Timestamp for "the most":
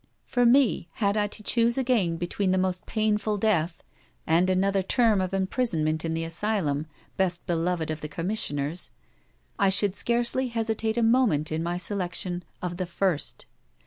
2.49-2.87